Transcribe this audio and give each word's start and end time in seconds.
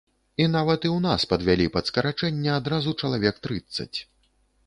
І 0.43 0.45
нават 0.53 0.87
і 0.87 0.89
ў 0.93 0.97
нас 1.07 1.25
падвялі 1.33 1.67
пад 1.75 1.85
скарачэнне 1.91 2.51
адразу 2.59 2.95
чалавек 3.05 3.35
трыццаць. 3.47 3.93